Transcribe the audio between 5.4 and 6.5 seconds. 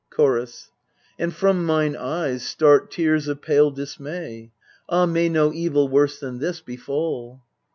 evil worse than